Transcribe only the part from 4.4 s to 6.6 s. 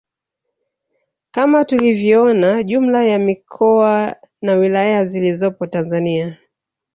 na wilaya zilizopo Tanzania